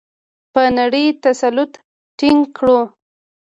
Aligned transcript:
په 0.53 0.61
نړۍ 0.77 1.05
تسلط 1.23 1.71
ټینګ 2.17 2.41
کړو؟ 2.57 2.79